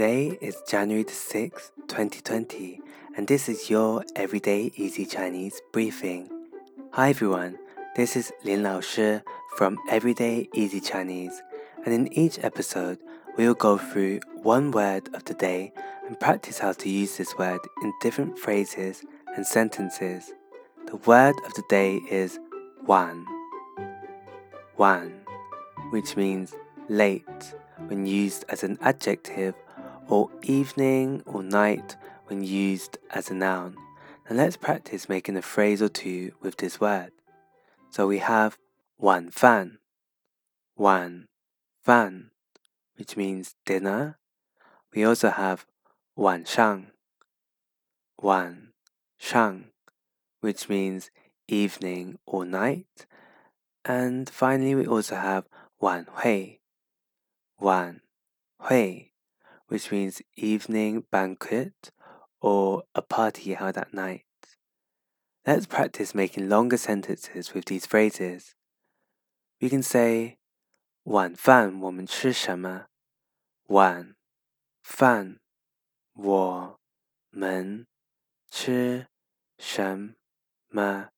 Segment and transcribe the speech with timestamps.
[0.00, 2.80] Today is January the 6th, 2020,
[3.18, 6.30] and this is your Everyday Easy Chinese briefing.
[6.92, 7.58] Hi everyone,
[7.96, 9.20] this is Lin Lao Shi
[9.58, 11.42] from Everyday Easy Chinese,
[11.84, 12.96] and in each episode,
[13.36, 15.70] we will go through one word of the day
[16.08, 19.04] and practice how to use this word in different phrases
[19.36, 20.32] and sentences.
[20.86, 22.38] The word of the day is
[22.86, 23.26] wan.
[24.78, 25.12] Wan,
[25.90, 26.54] which means
[26.88, 27.54] late
[27.88, 29.54] when used as an adjective,
[30.09, 31.95] or evening or night
[32.27, 33.75] when used as a noun.
[34.29, 37.11] Now let's practice making a phrase or two with this word.
[37.89, 38.57] So we have
[38.97, 39.79] 晚饭,
[40.77, 41.27] 晚
[41.85, 42.31] 饭,
[42.97, 44.17] which means dinner.
[44.93, 45.65] We also have
[46.15, 46.87] 晚上,
[48.17, 48.73] 晚
[49.19, 49.65] 上,
[50.41, 51.09] which means
[51.47, 53.05] evening or night.
[53.83, 55.45] And finally, we also have
[55.79, 56.59] 晚会,
[57.59, 58.01] 晚
[58.57, 59.08] 会,
[59.69, 61.91] which means evening banquet
[62.39, 64.25] or a party held at night.
[65.45, 68.55] Let's practice making longer sentences with these phrases.
[69.61, 70.37] We can say
[71.03, 72.87] 晚饭我们吃什么？
[73.67, 74.15] 晚
[74.83, 75.39] 饭
[76.13, 76.79] 我
[77.29, 77.87] 们
[78.49, 79.07] 吃
[79.57, 80.15] 什
[80.69, 81.09] 么？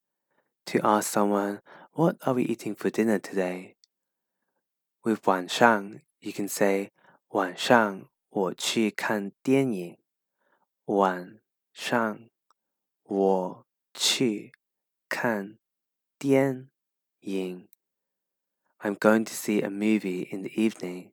[0.65, 1.61] To ask someone,
[1.93, 3.75] what are we eating for dinner today?
[5.03, 6.91] With 晚上 you can say
[7.29, 9.97] 晚上 我去看电影。
[10.85, 11.39] 晚
[11.73, 12.29] 上
[13.03, 14.53] 我去
[15.09, 15.57] 看
[16.17, 16.69] 电
[17.21, 17.67] 影。
[18.79, 21.11] I'm going to see a movie in the evening.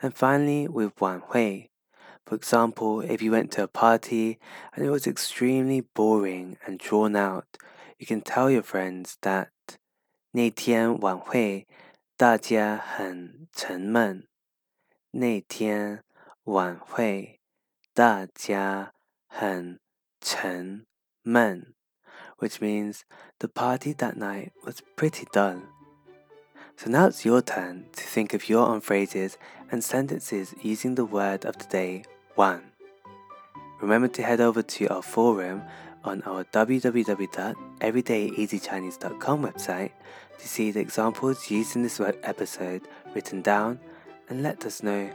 [0.00, 1.70] And finally, with 晚会,
[2.26, 4.38] for example, if you went to a party
[4.74, 7.46] and it was extremely boring and drawn out,
[7.98, 9.50] you can tell your friends that
[10.32, 11.68] 那天晚会
[12.16, 14.26] 大家很沉闷。
[15.12, 16.02] 那天
[16.45, 17.39] 晚会，
[17.93, 18.93] 大家
[19.27, 19.79] 很
[20.19, 20.87] 沉
[21.21, 21.75] 闷
[22.39, 23.01] ，which means
[23.37, 25.61] the party that night was pretty dull.
[26.77, 29.37] So now it's your turn to think of your own phrases
[29.69, 32.03] and sentences using the word of the day,
[32.35, 32.71] wan.
[33.79, 35.61] Remember to head over to our forum
[36.03, 39.91] on our www.everydayeasychinese.com website
[40.39, 43.79] to see the examples used in this episode written down
[44.27, 45.11] and let us know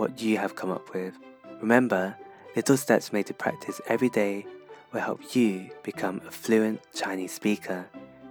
[0.00, 1.14] what you have come up with.
[1.60, 2.16] Remember,
[2.56, 4.46] little steps made to practice every day
[4.92, 7.84] will help you become a fluent Chinese speaker.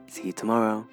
[0.08, 0.88] See you tomorrow.